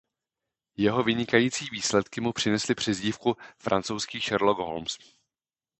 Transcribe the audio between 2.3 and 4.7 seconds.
vynesly přezdívku „francouzský Sherlock